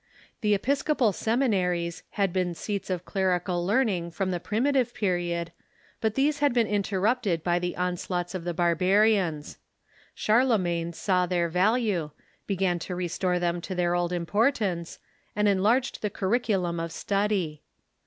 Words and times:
The 0.41 0.55
episcopal 0.55 1.11
seminaries 1.13 2.01
had 2.17 2.33
been 2.33 2.55
scats 2.55 2.89
of 2.89 3.05
clerical 3.05 3.63
learning 3.63 4.09
from 4.09 4.31
the 4.31 4.39
primitive 4.39 4.95
period, 4.95 5.51
but 5.99 6.15
these 6.15 6.39
had 6.39 6.55
been 6.55 6.65
interrupted 6.65 7.43
by 7.43 7.59
the 7.59 7.77
onslaughts 7.77 8.33
of 8.33 8.43
the 8.43 8.51
barbarians. 8.55 9.59
Charlemagne 10.15 10.93
saw 10.93 11.27
their 11.27 11.49
value, 11.49 12.09
began 12.47 12.79
to 12.79 12.95
restore 12.95 13.37
them 13.37 13.61
to 13.61 13.75
their 13.75 13.93
old 13.93 14.11
importance, 14.11 14.97
and 15.35 15.47
enlarged 15.47 16.01
the 16.01 16.09
curriculum 16.09 16.79
of 16.79 16.91
study. 16.91 17.61